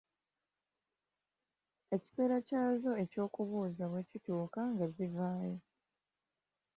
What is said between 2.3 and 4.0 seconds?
kyazo eky'okubuuza